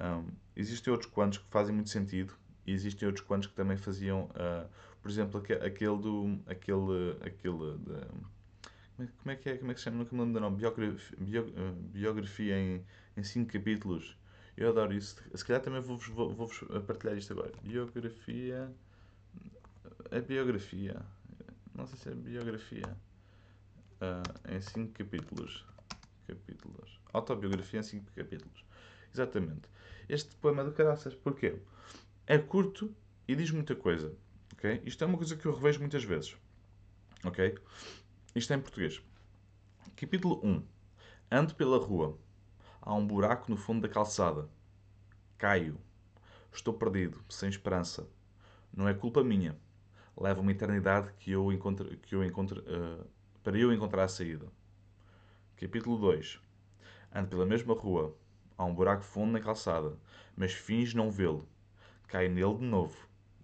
Um, 0.00 0.30
existem 0.54 0.92
outros 0.92 1.10
quantos 1.10 1.38
que 1.38 1.48
fazem 1.48 1.74
muito 1.74 1.90
sentido 1.90 2.34
e 2.66 2.72
existem 2.72 3.06
outros 3.06 3.26
quantos 3.26 3.48
que 3.48 3.54
também 3.54 3.76
faziam, 3.76 4.24
uh, 4.24 4.68
por 5.00 5.10
exemplo, 5.10 5.42
aquele 5.64 5.96
do. 5.98 6.38
aquele. 6.46 7.16
aquele 7.24 7.78
de, 7.78 9.06
como 9.18 9.30
é 9.30 9.36
que 9.36 9.50
é? 9.50 9.56
Como 9.58 9.70
é 9.70 9.74
que 9.74 9.80
se 9.80 9.84
chama? 9.84 9.98
Nunca 9.98 10.16
me 10.16 10.22
lembro 10.22 10.40
nome. 10.40 10.56
Biografia, 10.56 11.18
bio, 11.18 11.42
uh, 11.42 11.72
biografia 11.92 12.58
em, 12.58 12.84
em 13.16 13.22
cinco 13.22 13.52
capítulos. 13.52 14.16
Eu 14.56 14.70
adoro 14.70 14.94
isso. 14.94 15.22
Se 15.34 15.44
calhar 15.44 15.60
também 15.62 15.80
vou-vos 15.80 16.08
vou, 16.08 16.34
vou 16.34 16.48
partilhar 16.86 17.16
isto 17.16 17.32
agora. 17.32 17.52
Biografia. 17.62 18.72
É 20.10 20.20
biografia. 20.20 21.02
Não 21.74 21.86
sei 21.86 21.98
se 21.98 22.08
é 22.08 22.14
biografia. 22.14 22.96
Uh, 24.00 24.54
em 24.54 24.60
cinco 24.62 24.92
capítulos 24.92 25.64
capítulos. 26.26 27.00
Autobiografia 27.12 27.80
em 27.80 27.82
5 27.82 28.12
capítulos. 28.14 28.64
Exatamente. 29.12 29.68
Este 30.08 30.34
poema 30.36 30.62
é 30.62 30.64
do 30.64 30.72
caraças. 30.72 31.14
Porquê? 31.14 31.56
É 32.28 32.38
curto 32.38 32.92
e 33.28 33.36
diz 33.36 33.52
muita 33.52 33.76
coisa. 33.76 34.12
ok? 34.52 34.82
Isto 34.84 35.04
é 35.04 35.06
uma 35.06 35.16
coisa 35.16 35.36
que 35.36 35.46
eu 35.46 35.54
revejo 35.54 35.78
muitas 35.78 36.02
vezes. 36.02 36.36
Ok? 37.24 37.56
Isto 38.34 38.52
é 38.52 38.56
em 38.56 38.60
português. 38.60 39.00
Capítulo 39.94 40.40
1. 40.44 40.66
Ando 41.30 41.54
pela 41.54 41.78
rua. 41.78 42.18
Há 42.82 42.92
um 42.94 43.06
buraco 43.06 43.48
no 43.48 43.56
fundo 43.56 43.82
da 43.82 43.88
calçada. 43.88 44.50
Caio. 45.38 45.78
Estou 46.52 46.74
perdido, 46.74 47.22
sem 47.28 47.48
esperança. 47.48 48.08
Não 48.76 48.88
é 48.88 48.94
culpa 48.94 49.22
minha. 49.22 49.56
Leva 50.16 50.40
uma 50.40 50.50
eternidade 50.50 51.12
que 51.20 51.30
eu 51.30 51.52
encontro, 51.52 51.96
que 51.98 52.16
eu 52.16 52.24
encontro, 52.24 52.60
uh, 52.62 53.06
para 53.44 53.56
eu 53.56 53.72
encontrar 53.72 54.02
a 54.02 54.08
saída. 54.08 54.48
Capítulo 55.54 55.96
2 55.96 56.40
Ando 57.14 57.28
pela 57.28 57.46
mesma 57.46 57.72
rua. 57.72 58.16
Há 58.58 58.64
um 58.64 58.74
buraco 58.74 59.04
fundo 59.04 59.30
na 59.30 59.40
calçada, 59.40 59.96
mas 60.36 60.52
finge 60.52 60.96
não 60.96 61.08
vê-lo. 61.08 61.48
Caio 62.06 62.30
nele 62.30 62.58
de 62.58 62.64
novo. 62.64 62.96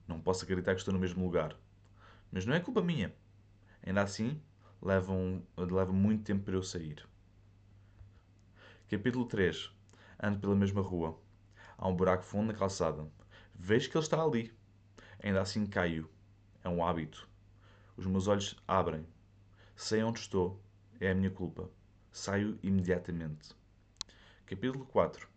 Não 0.06 0.20
posso 0.20 0.44
acreditar 0.44 0.74
que 0.74 0.80
estou 0.80 0.94
no 0.94 1.00
mesmo 1.00 1.24
lugar. 1.24 1.56
Mas 2.30 2.46
não 2.46 2.54
é 2.54 2.60
culpa 2.60 2.80
minha. 2.80 3.12
Ainda 3.84 4.02
assim, 4.02 4.40
leva, 4.80 5.12
um, 5.12 5.42
leva 5.56 5.92
muito 5.92 6.22
tempo 6.22 6.44
para 6.44 6.54
eu 6.54 6.62
sair. 6.62 7.04
Capítulo 8.88 9.26
3 9.26 9.70
Ando 10.22 10.38
pela 10.38 10.54
mesma 10.54 10.80
rua. 10.80 11.18
Há 11.76 11.88
um 11.88 11.96
buraco 11.96 12.22
fundo 12.22 12.52
na 12.52 12.58
calçada. 12.58 13.10
Vejo 13.52 13.90
que 13.90 13.96
ele 13.96 14.04
está 14.04 14.22
ali. 14.22 14.54
Ainda 15.20 15.40
assim 15.40 15.66
caio. 15.66 16.08
É 16.62 16.68
um 16.68 16.84
hábito. 16.84 17.28
Os 17.96 18.06
meus 18.06 18.28
olhos 18.28 18.56
abrem. 18.68 19.04
Sei 19.74 20.02
onde 20.04 20.20
estou. 20.20 20.62
É 21.00 21.10
a 21.10 21.14
minha 21.14 21.30
culpa. 21.30 21.68
Saio 22.12 22.56
imediatamente. 22.62 23.50
Capítulo 24.46 24.84
4. 24.86 25.28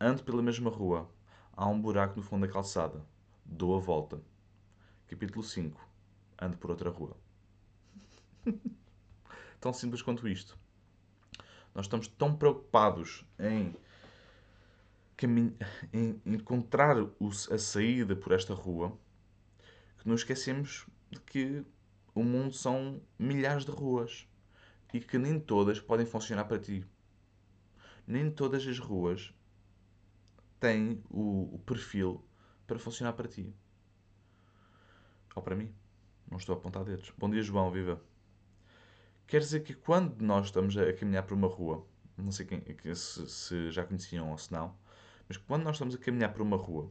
Ando 0.00 0.22
pela 0.24 0.42
mesma 0.42 0.70
rua. 0.70 1.10
Há 1.56 1.68
um 1.68 1.80
buraco 1.80 2.16
no 2.16 2.22
fundo 2.22 2.44
da 2.44 2.52
calçada. 2.52 3.00
Dou 3.44 3.76
a 3.76 3.78
volta. 3.78 4.20
Capítulo 5.06 5.44
5. 5.44 5.80
Ando 6.40 6.56
por 6.56 6.70
outra 6.70 6.90
rua. 6.90 7.16
tão 9.60 9.72
simples 9.72 10.02
quanto 10.02 10.26
isto. 10.26 10.58
Nós 11.72 11.86
estamos 11.86 12.08
tão 12.08 12.34
preocupados 12.34 13.24
em, 13.38 13.72
em 15.92 16.20
encontrar 16.26 16.96
a 16.98 17.58
saída 17.58 18.16
por 18.16 18.32
esta 18.32 18.52
rua 18.52 18.98
que 19.98 20.08
nos 20.08 20.22
esquecemos 20.22 20.88
de 21.08 21.20
que 21.20 21.64
o 22.16 22.24
mundo 22.24 22.52
são 22.52 23.00
milhares 23.16 23.64
de 23.64 23.70
ruas 23.70 24.26
e 24.92 24.98
que 24.98 25.18
nem 25.18 25.38
todas 25.38 25.78
podem 25.78 26.04
funcionar 26.04 26.46
para 26.46 26.58
ti. 26.58 26.84
Nem 28.04 28.28
todas 28.28 28.66
as 28.66 28.80
ruas 28.80 29.32
têm 30.64 31.04
o, 31.10 31.56
o 31.56 31.58
perfil 31.58 32.24
para 32.66 32.78
funcionar 32.78 33.12
para 33.12 33.28
ti. 33.28 33.54
Ou 35.34 35.42
para 35.42 35.54
mim. 35.54 35.70
Não 36.30 36.38
estou 36.38 36.54
a 36.54 36.58
apontar 36.58 36.84
dedos. 36.84 37.12
Bom 37.18 37.28
dia, 37.28 37.42
João, 37.42 37.70
viva. 37.70 38.00
Quer 39.26 39.40
dizer 39.40 39.60
que 39.60 39.74
quando 39.74 40.22
nós 40.22 40.46
estamos 40.46 40.74
a 40.78 40.90
caminhar 40.94 41.24
por 41.24 41.34
uma 41.34 41.48
rua, 41.48 41.86
não 42.16 42.32
sei 42.32 42.46
quem, 42.46 42.62
se, 42.94 43.28
se 43.28 43.70
já 43.72 43.84
conheciam 43.84 44.30
ou 44.30 44.38
se 44.38 44.50
não, 44.50 44.74
mas 45.28 45.36
quando 45.36 45.64
nós 45.64 45.76
estamos 45.76 45.94
a 45.94 45.98
caminhar 45.98 46.32
por 46.32 46.40
uma 46.40 46.56
rua, 46.56 46.90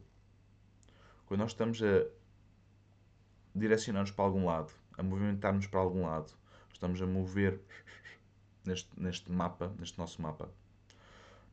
quando 1.25 1.39
nós 1.39 1.50
estamos 1.50 1.82
a 1.82 2.06
direcionar-nos 3.56 4.12
para 4.12 4.25
algum 4.25 4.46
lado, 4.46 4.72
a 4.96 5.01
movimentar-nos 5.01 5.65
para 5.65 5.80
algum 5.80 6.03
lado, 6.03 6.32
estamos 6.72 7.01
a 7.01 7.08
mover 7.08 7.60
neste, 8.65 8.89
neste 9.00 9.32
mapa, 9.32 9.74
neste 9.80 9.98
nosso 9.98 10.22
mapa, 10.22 10.51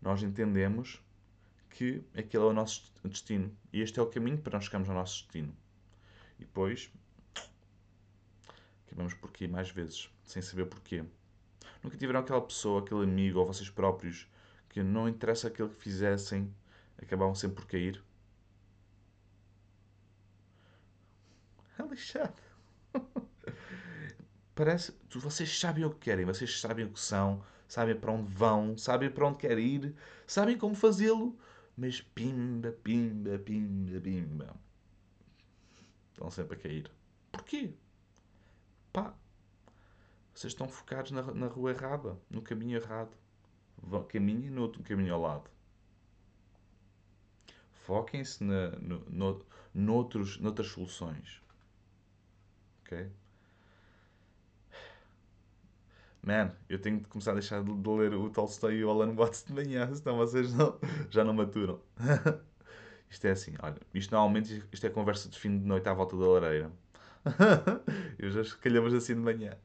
nós 0.02 0.22
entendemos 0.22 1.02
que 1.70 2.04
aquele 2.14 2.44
é 2.44 2.46
o 2.46 2.52
nosso 2.52 2.92
destino. 3.04 3.56
E 3.72 3.80
este 3.80 3.98
é 3.98 4.02
o 4.02 4.06
caminho 4.06 4.38
para 4.38 4.56
nós 4.56 4.64
chegarmos 4.64 4.88
ao 4.88 4.94
nosso 4.94 5.22
destino. 5.22 5.56
E 6.38 6.44
depois 6.44 6.90
acabamos 8.86 9.14
por 9.14 9.30
aqui 9.30 9.46
mais 9.46 9.70
vezes, 9.70 10.10
sem 10.24 10.42
saber 10.42 10.66
porquê. 10.66 11.04
Nunca 11.82 11.96
tiveram 11.96 12.20
aquela 12.20 12.40
pessoa, 12.40 12.82
aquele 12.82 13.04
amigo 13.04 13.38
ou 13.38 13.46
vocês 13.46 13.70
próprios 13.70 14.28
que 14.68 14.82
não 14.82 15.08
interessa 15.08 15.48
aquilo 15.48 15.70
que 15.70 15.82
fizessem, 15.82 16.52
acabavam 17.00 17.34
sempre 17.34 17.56
por 17.56 17.66
cair? 17.66 18.02
É 21.78 21.82
lixado. 21.82 22.34
parece. 24.60 24.92
Vocês 25.14 25.58
sabem 25.58 25.86
o 25.86 25.90
que 25.90 26.00
querem, 26.00 26.26
vocês 26.26 26.60
sabem 26.60 26.84
o 26.84 26.90
que 26.90 27.00
são, 27.00 27.42
sabem 27.66 27.96
para 27.96 28.12
onde 28.12 28.30
vão, 28.30 28.76
sabem 28.76 29.10
para 29.10 29.26
onde 29.26 29.38
querem 29.38 29.66
ir, 29.66 29.94
sabem 30.26 30.58
como 30.58 30.74
fazê-lo, 30.74 31.34
mas 31.80 32.02
pimba, 32.02 32.72
pimba, 32.72 33.38
pimba, 33.38 33.98
pimba. 34.02 34.54
Estão 36.12 36.30
sempre 36.30 36.58
a 36.58 36.60
cair. 36.60 36.90
Porquê? 37.32 37.72
Pá, 38.92 39.14
vocês 40.34 40.52
estão 40.52 40.68
focados 40.68 41.10
na, 41.10 41.22
na 41.32 41.46
rua 41.46 41.70
errada, 41.70 42.20
no 42.28 42.42
caminho 42.42 42.76
errado. 42.76 43.16
Caminhem 44.10 44.50
no 44.50 44.60
outro 44.60 44.82
caminho 44.82 45.14
ao 45.14 45.22
lado. 45.22 45.50
Foquem-se 47.72 48.44
na, 48.44 48.72
no, 48.72 48.98
no, 49.08 49.46
noutros, 49.72 50.36
noutras 50.36 50.68
soluções. 50.68 51.40
Ok? 52.82 53.10
Man, 56.30 56.52
eu 56.68 56.78
tenho 56.78 57.00
de 57.00 57.08
começar 57.08 57.32
a 57.32 57.34
deixar 57.34 57.60
de 57.60 57.70
ler 57.70 58.14
o 58.14 58.30
Tolstói 58.30 58.76
e 58.76 58.84
o 58.84 58.90
Alan 58.90 59.12
Watts 59.16 59.42
de 59.42 59.52
manhã, 59.52 59.92
senão 59.92 60.16
vocês 60.16 60.54
não, 60.54 60.78
já 61.10 61.24
não 61.24 61.34
maturam. 61.34 61.80
isto 63.10 63.24
é 63.24 63.32
assim, 63.32 63.54
olha, 63.60 63.80
isto 63.92 64.12
normalmente 64.12 64.62
isto 64.72 64.86
é 64.86 64.90
conversa 64.90 65.28
de 65.28 65.36
fim 65.36 65.58
de 65.58 65.66
noite 65.66 65.88
à 65.88 65.92
volta 65.92 66.16
da 66.16 66.24
lareira. 66.28 66.70
eu 68.16 68.30
já 68.30 68.44
calhamos 68.58 68.94
assim 68.94 69.14
de 69.14 69.20
manhã. 69.20 69.56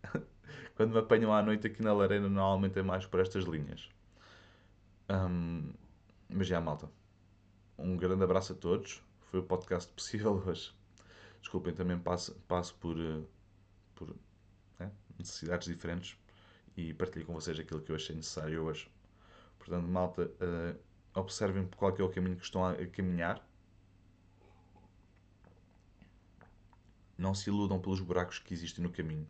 Quando 0.76 0.94
me 0.94 0.98
apanham 0.98 1.32
à 1.32 1.44
noite 1.44 1.68
aqui 1.68 1.84
na 1.84 1.94
lareira, 1.94 2.28
normalmente 2.28 2.80
é 2.80 2.82
mais 2.82 3.06
por 3.06 3.20
estas 3.20 3.44
linhas. 3.44 3.88
Um, 5.08 5.72
mas 6.28 6.48
já, 6.48 6.60
malta. 6.60 6.90
Um 7.78 7.96
grande 7.96 8.24
abraço 8.24 8.54
a 8.54 8.56
todos. 8.56 9.04
Foi 9.30 9.40
o 9.40 9.44
podcast 9.44 9.94
possível 9.94 10.42
hoje. 10.44 10.74
Desculpem, 11.42 11.76
também 11.76 12.00
passo, 12.00 12.34
passo 12.48 12.74
por, 12.76 12.98
eh, 13.00 13.22
por 13.94 14.16
é, 14.80 14.90
necessidades 15.20 15.68
diferentes 15.68 16.18
e 16.77 16.94
partilho 16.94 17.25
com 17.25 17.34
vocês 17.34 17.58
aquilo 17.60 17.82
que 17.82 17.91
eu 17.91 17.96
achei 17.96 18.15
necessário 18.15 18.63
hoje. 18.63 18.89
Portanto, 19.58 19.88
malta, 19.88 20.24
uh, 20.24 20.79
observem 21.20 21.67
qual 21.75 21.96
é, 21.98 22.03
o 22.03 22.10
caminho 22.10 22.36
que 22.36 22.44
estão 22.44 22.65
a, 22.65 22.75
caminhar. 22.88 23.48
Não 27.17 27.34
se 27.34 27.50
iludam 27.50 27.79
pelos 27.79 28.01
buracos 28.01 28.39
que 28.39 28.53
existem 28.53 28.84
no 28.84 28.91
caminho. 28.91 29.27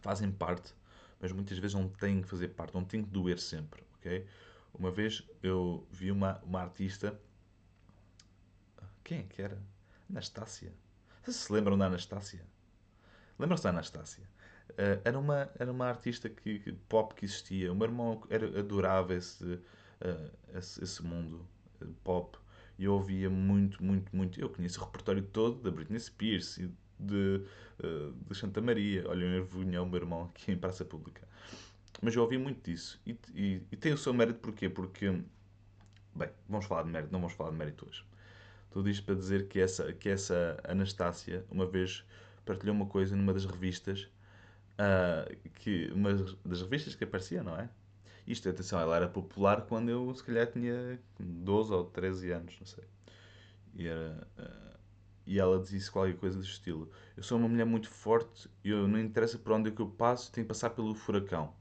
Fazem 0.00 0.32
parte, 0.32 0.74
mas 1.20 1.30
muitas 1.30 1.58
vezes 1.58 1.74
não 1.74 1.88
têm 1.88 2.22
que 2.22 2.28
fazer 2.28 2.48
parte, 2.48 2.74
não 2.74 2.84
têm 2.84 3.04
que 3.04 3.10
doer 3.10 3.38
sempre, 3.38 3.84
ok? 3.98 4.26
Uma 4.72 4.90
vez 4.90 5.22
eu 5.42 5.86
vi 5.90 6.10
uma, 6.10 6.40
uma 6.42 6.62
artista. 6.62 7.20
Quem 9.04 9.18
é 9.18 9.22
que 9.24 9.42
era? 9.42 9.62
Anastácia. 10.08 10.72
Vocês 11.22 11.36
se 11.36 11.52
lembram 11.52 11.76
da 11.76 11.86
Anastácia? 11.86 12.44
Lembram-se 13.38 13.62
da 13.62 13.70
Anastácia? 13.70 14.28
Uh, 14.72 15.00
era, 15.04 15.18
uma, 15.18 15.50
era 15.58 15.70
uma 15.70 15.86
artista 15.86 16.28
que, 16.28 16.58
que, 16.60 16.72
pop 16.72 17.14
que 17.14 17.24
existia. 17.24 17.72
O 17.72 17.74
meu 17.74 17.86
irmão 17.86 18.22
era, 18.30 18.46
adorava 18.58 19.14
esse, 19.14 19.44
uh, 19.44 20.30
esse, 20.54 20.82
esse, 20.82 21.02
mundo 21.02 21.46
pop. 22.02 22.38
E 22.78 22.84
eu 22.84 22.94
ouvia 22.94 23.28
muito, 23.28 23.82
muito, 23.82 24.14
muito. 24.14 24.40
Eu 24.40 24.48
conheço 24.48 24.80
o 24.80 24.84
repertório 24.84 25.22
todo 25.22 25.60
da 25.62 25.70
Britney 25.70 26.00
Spears 26.00 26.58
e 26.58 26.70
de, 26.98 27.44
uh, 27.84 28.12
de 28.28 28.34
Santa 28.34 28.60
Maria. 28.60 29.08
Olha, 29.08 29.24
eu 29.24 29.44
vinha 29.44 29.82
o 29.82 29.86
meu 29.86 30.00
irmão 30.00 30.24
aqui 30.24 30.52
em 30.52 30.56
Praça 30.56 30.84
Pública. 30.84 31.26
Mas 32.00 32.14
eu 32.14 32.22
ouvi 32.22 32.38
muito 32.38 32.62
disso. 32.68 33.00
E, 33.06 33.16
e, 33.34 33.62
e, 33.70 33.76
tem 33.76 33.92
o 33.92 33.98
seu 33.98 34.14
mérito 34.14 34.40
porquê? 34.40 34.68
Porque, 34.68 35.10
bem, 36.14 36.30
vamos 36.48 36.66
falar 36.66 36.82
de 36.84 36.90
mérito, 36.90 37.12
não 37.12 37.20
vamos 37.20 37.34
falar 37.34 37.50
de 37.50 37.56
mérito 37.56 37.86
hoje. 37.88 38.04
Tudo 38.70 38.88
isto 38.88 39.04
para 39.04 39.14
dizer 39.14 39.48
que 39.48 39.60
essa, 39.60 39.92
que 39.92 40.08
essa 40.08 40.58
Anastácia, 40.64 41.44
uma 41.50 41.66
vez 41.66 42.04
partilhou 42.44 42.74
uma 42.74 42.86
coisa 42.86 43.14
numa 43.14 43.32
das 43.32 43.44
revistas, 43.44 44.08
uh, 44.78 45.50
que, 45.54 45.90
uma 45.92 46.12
das 46.44 46.62
revistas 46.62 46.94
que 46.94 47.04
aparecia, 47.04 47.42
não 47.42 47.56
é? 47.56 47.68
Isto, 48.26 48.48
atenção, 48.48 48.80
ela 48.80 48.96
era 48.96 49.08
popular 49.08 49.62
quando 49.62 49.90
eu, 49.90 50.14
se 50.14 50.22
calhar, 50.22 50.46
tinha 50.46 50.98
12 51.18 51.72
ou 51.72 51.84
13 51.84 52.30
anos, 52.30 52.56
não 52.58 52.66
sei. 52.66 52.84
E 53.74 53.86
era... 53.86 54.26
Uh, 54.38 54.72
e 55.26 55.38
ela 55.38 55.60
disse 55.60 55.90
qualquer 55.90 56.16
coisa 56.16 56.38
do 56.38 56.44
estilo: 56.44 56.90
Eu 57.16 57.22
sou 57.22 57.38
uma 57.38 57.48
mulher 57.48 57.64
muito 57.64 57.88
forte 57.88 58.50
eu 58.64 58.88
não 58.88 58.98
interessa 58.98 59.38
por 59.38 59.52
onde 59.52 59.68
é 59.70 59.72
que 59.72 59.80
eu 59.80 59.88
passo, 59.88 60.32
tenho 60.32 60.44
que 60.44 60.48
passar 60.48 60.70
pelo 60.70 60.94
furacão, 60.94 61.54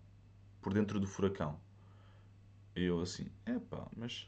por 0.61 0.73
dentro 0.73 0.99
do 0.99 1.07
furacão. 1.07 1.59
E 2.75 2.83
eu 2.83 2.99
assim: 3.01 3.27
É 3.45 3.59
pá, 3.59 3.87
mas 3.95 4.27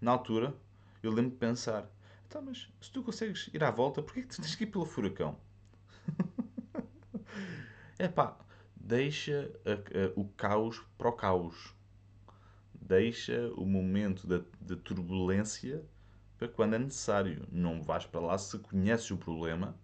na 0.00 0.10
altura 0.10 0.54
eu 1.02 1.12
lembro 1.12 1.30
de 1.30 1.36
pensar: 1.36 1.88
Tá, 2.28 2.40
mas 2.40 2.68
se 2.80 2.90
tu 2.90 3.02
consegues 3.02 3.48
ir 3.52 3.62
à 3.62 3.70
volta, 3.70 4.02
porquê 4.02 4.22
que 4.22 4.28
tu 4.28 4.42
tens 4.42 4.54
que 4.56 4.64
ir 4.64 4.68
pelo 4.68 4.84
furacão? 4.84 5.38
é 7.98 8.08
pá, 8.08 8.36
deixa 8.74 9.50
a, 9.64 9.72
a, 9.72 10.12
o 10.16 10.28
caos 10.36 10.80
para 10.98 11.08
o 11.08 11.12
caos. 11.12 11.74
Deixa 12.74 13.50
o 13.56 13.64
momento 13.64 14.26
da, 14.26 14.42
da 14.60 14.76
turbulência 14.76 15.82
para 16.36 16.48
quando 16.48 16.74
é 16.74 16.78
necessário. 16.78 17.46
Não 17.50 17.82
vais 17.82 18.04
para 18.04 18.20
lá 18.20 18.36
se 18.36 18.58
conheces 18.58 19.10
o 19.10 19.16
problema, 19.16 19.74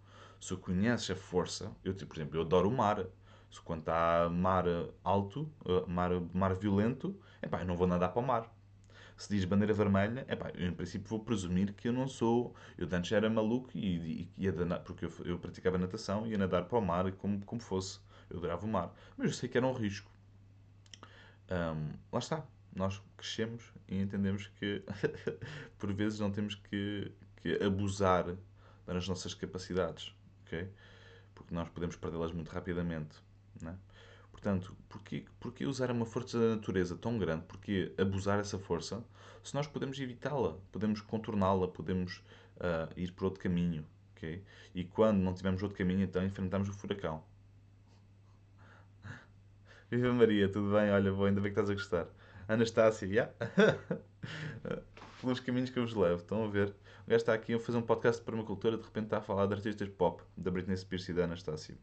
se 0.41 0.55
conheces 0.57 1.11
a 1.11 1.17
força. 1.17 1.73
Eu, 1.85 1.95
tipo, 1.95 2.13
por 2.13 2.21
exemplo, 2.21 2.37
eu 2.39 2.43
adoro 2.43 2.69
o 2.69 2.77
mar. 2.77 3.07
Se 3.51 3.61
quando 3.63 3.81
está 3.81 4.29
mar 4.29 4.65
alto, 5.03 5.51
eh, 5.67 5.85
mar, 5.89 6.11
mar 6.33 6.55
violento, 6.55 7.19
epá, 7.43 7.61
eu 7.61 7.67
não 7.67 7.77
vou 7.77 7.87
nadar 7.87 8.13
para 8.13 8.23
o 8.23 8.27
mar. 8.27 8.60
Se 9.21 9.29
diz 9.29 9.45
bandeira 9.45 9.75
vermelha, 9.75 10.25
epá, 10.29 10.51
eu 10.55 10.67
em 10.67 10.73
princípio 10.73 11.07
vou 11.07 11.21
presumir 11.21 11.75
que 11.75 11.89
eu 11.89 11.93
não 11.93 12.09
sou. 12.09 12.55
Eu 12.79 12.89
antes 12.91 13.13
era 13.13 13.29
maluco 13.29 13.71
e, 13.75 14.31
e 14.39 14.45
ia 14.45 14.51
nadar, 14.51 14.81
porque 14.81 15.05
eu, 15.05 15.13
eu 15.25 15.39
praticava 15.39 15.77
natação 15.77 16.27
ia 16.27 16.39
nadar 16.39 16.65
para 16.65 16.79
o 16.79 16.81
mar 16.81 17.13
como, 17.13 17.45
como 17.45 17.61
fosse. 17.61 18.01
Eu 18.31 18.39
adorava 18.39 18.65
o 18.65 18.69
mar. 18.69 18.95
Mas 19.19 19.27
eu 19.27 19.33
sei 19.35 19.49
que 19.49 19.59
era 19.59 19.67
um 19.67 19.75
risco. 19.75 20.11
Um, 21.51 21.93
lá 22.11 22.19
está 22.19 22.47
nós 22.75 23.03
crescemos 23.17 23.73
e 23.89 24.01
entendemos 24.01 24.47
que 24.59 24.83
por 25.79 25.93
vezes 25.93 26.21
não 26.21 26.31
temos 26.31 26.55
que, 26.55 27.13
que 27.37 27.63
abusar 27.63 28.37
das 28.87 29.09
nossas 29.09 29.35
capacidades, 29.35 30.15
ok? 30.47 30.69
Porque 31.35 31.55
nós 31.55 31.69
podemos 31.69 31.97
perdê-las 31.97 32.33
muito 32.33 32.49
rapidamente, 32.49 33.17
né? 33.61 33.77
Portanto, 34.41 34.75
porquê, 34.89 35.25
porquê 35.39 35.67
usar 35.67 35.91
uma 35.91 36.07
força 36.07 36.39
da 36.39 36.57
natureza 36.57 36.97
tão 36.97 37.19
grande? 37.19 37.45
Porquê 37.45 37.93
abusar 37.99 38.39
dessa 38.39 38.59
força 38.59 39.05
se 39.43 39.55
nós 39.55 39.67
podemos 39.67 40.01
evitá-la, 40.01 40.57
podemos 40.73 41.03
contorná-la, 41.03 41.69
podemos 41.69 42.23
uh, 42.57 42.91
ir 42.97 43.13
por 43.13 43.25
outro 43.25 43.41
caminho, 43.41 43.85
ok? 44.17 44.43
E 44.75 44.85
quando 44.85 45.19
não 45.19 45.35
tivermos 45.35 45.63
outro 45.63 45.77
caminho, 45.77 46.03
então 46.03 46.25
enfrentamos 46.25 46.71
o 46.71 46.73
furacão. 46.73 47.23
Viva 49.91 50.13
Maria, 50.13 50.49
tudo 50.49 50.73
bem? 50.73 50.91
Olha, 50.91 51.13
vou, 51.13 51.27
ainda 51.27 51.41
bem 51.41 51.53
que 51.53 51.61
estás 51.61 51.71
a 51.71 51.75
gostar. 51.75 52.07
Anastácia, 52.49 53.07
yeah. 53.07 53.33
pelos 55.21 55.41
caminhos 55.41 55.69
que 55.69 55.79
eu 55.79 55.85
vos 55.85 55.95
levo. 55.95 56.23
Estão 56.23 56.45
a 56.45 56.49
ver? 56.49 56.69
O 57.07 57.11
gajo 57.11 57.17
está 57.17 57.35
aqui 57.35 57.53
a 57.53 57.59
fazer 57.59 57.77
um 57.77 57.83
podcast 57.83 58.23
para 58.23 58.35
uma 58.35 58.45
cultura, 58.45 58.79
de 58.79 58.85
repente 58.85 59.05
está 59.05 59.19
a 59.19 59.23
falar 59.23 59.47
de 59.47 59.55
artistas 59.55 59.89
pop, 59.89 60.23
da 60.35 60.51
Britney 60.51 60.77
Spears 60.77 61.09
e 61.09 61.13
da 61.13 61.25
Anastácia. 61.25 61.77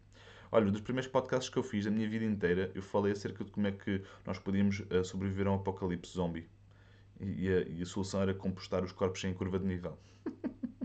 Olha, 0.51 0.67
um 0.67 0.71
dos 0.71 0.81
primeiros 0.81 1.09
podcasts 1.11 1.49
que 1.49 1.57
eu 1.57 1.63
fiz 1.63 1.85
da 1.85 1.91
minha 1.91 2.07
vida 2.07 2.23
inteira, 2.23 2.71
eu 2.73 2.81
falei 2.81 3.11
acerca 3.11 3.43
de 3.43 3.51
como 3.51 3.67
é 3.67 3.71
que 3.71 4.01
nós 4.25 4.39
podíamos 4.39 4.79
uh, 4.79 5.03
sobreviver 5.03 5.47
a 5.47 5.51
um 5.51 5.55
apocalipse 5.55 6.13
zombie. 6.13 6.47
E, 7.19 7.49
a, 7.49 7.61
e 7.67 7.81
a 7.81 7.85
solução 7.85 8.21
era 8.21 8.33
compostar 8.33 8.83
os 8.83 8.91
corpos 8.91 9.19
sem 9.19 9.33
curva 9.33 9.59
de 9.59 9.65
nível. 9.65 9.97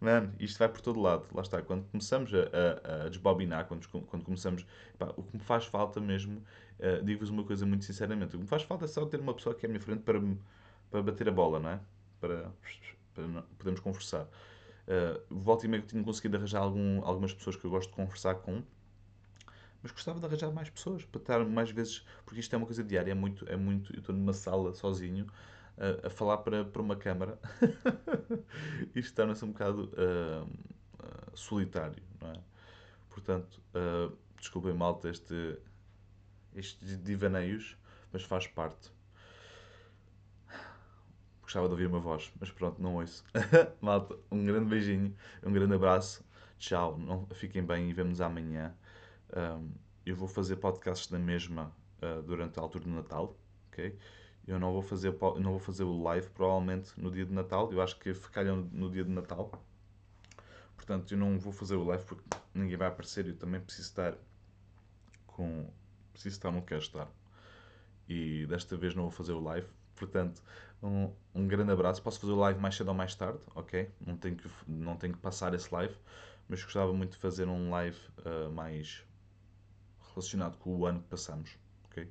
Mano, 0.00 0.32
isto 0.38 0.58
vai 0.58 0.68
por 0.68 0.80
todo 0.80 1.00
lado. 1.00 1.26
Lá 1.34 1.42
está. 1.42 1.60
Quando 1.60 1.84
começamos 1.90 2.30
a, 2.32 2.38
a, 2.38 3.06
a 3.06 3.08
desbobinar, 3.08 3.66
quando, 3.66 3.88
quando 3.88 4.24
começamos. 4.24 4.64
Pá, 4.96 5.12
o 5.16 5.22
que 5.22 5.36
me 5.36 5.42
faz 5.42 5.66
falta 5.66 6.00
mesmo, 6.00 6.42
uh, 6.78 7.04
digo-vos 7.04 7.30
uma 7.30 7.42
coisa 7.44 7.66
muito 7.66 7.84
sinceramente, 7.84 8.36
o 8.36 8.38
que 8.38 8.44
me 8.44 8.48
faz 8.48 8.62
falta 8.62 8.84
é 8.84 8.88
só 8.88 9.04
ter 9.06 9.20
uma 9.20 9.34
pessoa 9.34 9.54
aqui 9.54 9.66
à 9.66 9.68
minha 9.68 9.80
frente 9.80 10.02
para, 10.02 10.20
para 10.90 11.02
bater 11.02 11.28
a 11.28 11.32
bola, 11.32 11.58
não 11.58 11.70
é? 11.70 11.80
Para, 12.20 12.52
para 13.14 13.26
não, 13.26 13.42
podermos 13.58 13.80
conversar. 13.80 14.28
Uh, 14.88 15.22
volta 15.28 15.66
e 15.66 15.68
meio 15.68 15.82
que 15.82 15.88
tinha 15.90 16.02
conseguido 16.02 16.38
arranjar 16.38 16.62
algum, 16.62 17.04
algumas 17.04 17.34
pessoas 17.34 17.56
que 17.56 17.64
eu 17.66 17.70
gosto 17.70 17.90
de 17.90 17.96
conversar 17.96 18.36
com, 18.36 18.62
mas 19.82 19.92
gostava 19.92 20.18
de 20.18 20.24
arranjar 20.24 20.50
mais 20.50 20.70
pessoas 20.70 21.04
para 21.04 21.20
estar 21.20 21.44
mais 21.44 21.70
vezes, 21.70 22.04
porque 22.24 22.40
isto 22.40 22.54
é 22.54 22.56
uma 22.56 22.66
coisa 22.66 22.82
diária, 22.82 23.12
é 23.12 23.14
muito, 23.14 23.46
é 23.48 23.56
muito. 23.56 23.94
Eu 23.94 24.00
estou 24.00 24.14
numa 24.14 24.32
sala 24.32 24.72
sozinho 24.74 25.26
a, 25.76 26.06
a 26.06 26.10
falar 26.10 26.38
para, 26.38 26.64
para 26.64 26.82
uma 26.82 26.96
câmara. 26.96 27.38
Isto 28.94 29.14
torna-se 29.14 29.44
um 29.44 29.52
bocado 29.52 29.92
uh, 29.92 30.44
uh, 30.44 31.36
solitário, 31.36 32.02
não 32.20 32.30
é? 32.30 32.40
Portanto, 33.10 33.60
uh, 33.74 34.16
desculpem 34.38 34.72
malta 34.72 35.08
este, 35.08 35.58
estes 36.54 37.02
divaneios, 37.02 37.76
mas 38.12 38.22
faz 38.24 38.46
parte. 38.46 38.90
Gostava 41.48 41.66
de 41.66 41.72
ouvir 41.72 41.86
uma 41.86 41.98
voz, 41.98 42.30
mas 42.38 42.50
pronto, 42.50 42.78
não 42.82 42.96
ouço. 42.96 43.24
malta, 43.80 44.14
um 44.30 44.44
grande 44.44 44.66
beijinho, 44.66 45.16
um 45.42 45.50
grande 45.50 45.72
abraço. 45.72 46.22
Tchau, 46.58 46.98
não, 46.98 47.26
fiquem 47.28 47.64
bem 47.64 47.88
e 47.88 47.92
vemos 47.94 48.20
amanhã. 48.20 48.74
Um, 49.34 49.70
eu 50.04 50.14
vou 50.14 50.28
fazer 50.28 50.56
podcasts 50.56 51.08
na 51.08 51.18
mesma 51.18 51.74
uh, 52.02 52.22
durante 52.22 52.58
a 52.58 52.62
altura 52.62 52.84
do 52.84 52.90
Natal, 52.90 53.34
ok? 53.68 53.98
Eu 54.46 54.58
não 54.58 54.74
vou 54.74 54.82
fazer, 54.82 55.10
não 55.40 55.52
vou 55.52 55.58
fazer 55.58 55.84
o 55.84 56.02
live 56.02 56.28
provavelmente 56.28 56.92
no 57.00 57.10
dia 57.10 57.24
de 57.24 57.32
Natal. 57.32 57.72
Eu 57.72 57.80
acho 57.80 57.98
que 57.98 58.12
calham 58.30 58.68
no 58.70 58.90
dia 58.90 59.02
de 59.02 59.10
Natal. 59.10 59.50
Portanto, 60.76 61.14
eu 61.14 61.18
não 61.18 61.38
vou 61.38 61.54
fazer 61.54 61.76
o 61.76 61.84
live 61.84 62.04
porque 62.04 62.24
ninguém 62.52 62.76
vai 62.76 62.88
aparecer. 62.88 63.26
Eu 63.26 63.34
também 63.34 63.58
preciso 63.58 63.88
estar 63.88 64.14
com. 65.26 65.66
Preciso 66.12 66.36
estar 66.36 66.50
no 66.50 66.60
quero 66.60 66.82
estar. 66.82 67.10
E 68.06 68.44
desta 68.44 68.76
vez 68.76 68.94
não 68.94 69.04
vou 69.04 69.10
fazer 69.10 69.32
o 69.32 69.40
live. 69.40 69.77
Portanto, 69.98 70.42
um, 70.82 71.12
um 71.34 71.46
grande 71.46 71.72
abraço. 71.72 72.02
Posso 72.02 72.20
fazer 72.20 72.32
o 72.32 72.36
live 72.36 72.60
mais 72.60 72.76
cedo 72.76 72.88
ou 72.88 72.94
mais 72.94 73.14
tarde, 73.14 73.38
ok? 73.54 73.90
Não 74.04 74.16
tenho 74.16 74.36
que, 74.36 74.48
não 74.66 74.96
tenho 74.96 75.14
que 75.14 75.20
passar 75.20 75.54
esse 75.54 75.72
live. 75.72 75.94
Mas 76.48 76.62
gostava 76.62 76.92
muito 76.92 77.12
de 77.12 77.18
fazer 77.18 77.46
um 77.46 77.70
live 77.70 77.98
uh, 78.24 78.50
mais 78.50 79.04
relacionado 80.14 80.56
com 80.58 80.76
o 80.76 80.86
ano 80.86 81.00
que 81.00 81.08
passamos, 81.08 81.50
ok? 81.84 82.10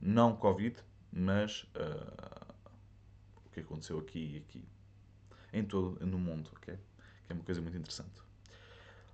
Não 0.00 0.36
Covid, 0.36 0.76
mas 1.12 1.64
uh, 1.74 2.54
o 3.44 3.50
que 3.50 3.60
aconteceu 3.60 3.98
aqui 3.98 4.34
e 4.34 4.36
aqui, 4.38 4.64
em 5.52 5.64
todo 5.64 6.04
no 6.06 6.18
mundo, 6.18 6.50
ok? 6.56 6.74
Que 7.26 7.32
é 7.32 7.34
uma 7.34 7.44
coisa 7.44 7.60
muito 7.60 7.76
interessante. 7.76 8.22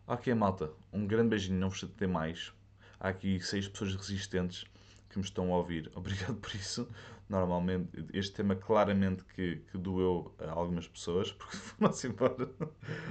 Ok, 0.07 0.33
malta, 0.35 0.71
um 0.93 1.07
grande 1.07 1.31
beijinho, 1.31 1.59
não 1.59 1.71
vos 1.71 1.81
chatei 1.81 2.09
mais. 2.09 2.53
Há 3.01 3.09
aqui 3.09 3.41
seis 3.41 3.69
pessoas 3.69 3.95
resistentes 3.95 4.65
que 5.11 5.19
me 5.19 5.25
estão 5.25 5.53
a 5.53 5.57
ouvir. 5.57 5.91
Obrigado 5.97 6.37
por 6.37 6.55
isso. 6.55 6.89
Normalmente, 7.29 8.07
este 8.15 8.37
tema 8.37 8.57
claramente 8.57 9.23
que, 9.25 9.57
que 9.71 9.77
doeu 9.77 10.35
a 10.39 10.51
algumas 10.51 10.89
pessoas, 10.89 11.31
porque 11.37 11.57
foram-se 11.57 12.07
embora. 12.09 12.51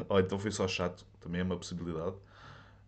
Ou 0.10 0.20
então 0.20 0.40
foi 0.40 0.52
só 0.52 0.68
chato, 0.68 1.06
também 1.20 1.42
é 1.42 1.44
uma 1.44 1.56
possibilidade. 1.56 2.16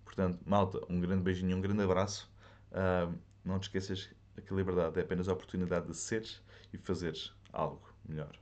Portanto, 0.03 0.39
malta, 0.45 0.79
um 0.89 0.99
grande 0.99 1.21
beijinho, 1.21 1.55
um 1.55 1.61
grande 1.61 1.83
abraço. 1.83 2.31
Uh, 2.71 3.13
não 3.45 3.59
te 3.59 3.63
esqueças 3.63 4.09
que 4.45 4.53
a 4.53 4.55
liberdade 4.55 4.99
é 4.99 5.03
apenas 5.03 5.29
a 5.29 5.33
oportunidade 5.33 5.87
de 5.87 5.95
seres 5.95 6.41
e 6.73 6.77
fazeres 6.77 7.31
algo 7.53 7.87
melhor. 8.07 8.35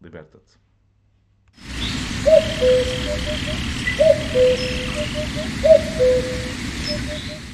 Liberta-te. 0.00 0.58